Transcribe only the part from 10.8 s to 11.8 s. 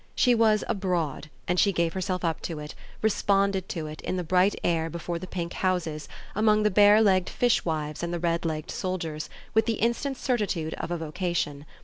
a vocation.